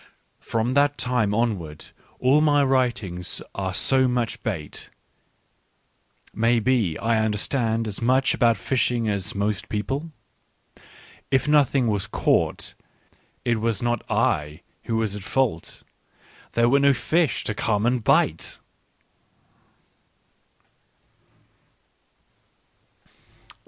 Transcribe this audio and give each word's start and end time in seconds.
r 0.03 0.07
From 0.39 0.73
that 0.73 0.97
time 0.97 1.31
onward, 1.31 1.91
all 2.21 2.41
my 2.41 2.63
writings 2.63 3.39
are 3.53 3.71
so 3.71 4.07
much 4.07 4.41
bait: 4.41 4.89
maybe 6.33 6.97
I 6.97 7.23
understand 7.23 7.87
as 7.87 8.01
much 8.01 8.33
about 8.33 8.57
fishing 8.57 9.07
as 9.07 9.35
most 9.35 9.69
people?. 9.69 10.09
If 11.29 11.47
nothing 11.47 11.85
was 11.85 12.07
caught 12.07 12.73
\ 13.11 13.45
it 13.45 13.61
was 13.61 13.83
not 13.83 14.01
I 14.09 14.61
who 14.85 14.97
was 14.97 15.15
at 15.15 15.23
fault 15.23 15.83
There 16.53 16.67
were 16.67 16.79
no 16.79 16.93
fish 16.93 17.43
to 17.43 17.53
come 17.53 17.85
and 17.85 18.03
bite. 18.03 18.57